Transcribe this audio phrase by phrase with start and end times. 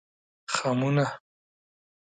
[0.53, 1.05] خمونه